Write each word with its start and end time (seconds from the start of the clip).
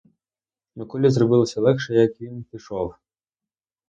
Миколі 0.75 1.09
зробилось 1.09 1.57
легше, 1.57 1.93
як 1.93 2.21
він 2.21 2.43
пішов. 2.43 2.95